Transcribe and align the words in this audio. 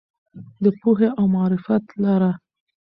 د 0.63 0.65
پوهې 0.79 1.09
او 1.19 1.25
معرفت 1.35 1.85
لاره. 2.03 2.31